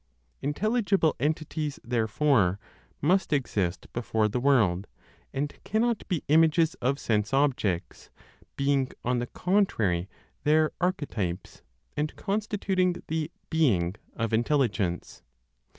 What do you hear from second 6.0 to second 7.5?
be images of sense